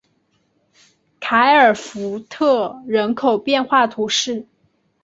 [1.19, 4.47] 凯尔福特人口变化图示